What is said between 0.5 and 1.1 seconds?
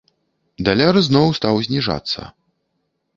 Даляр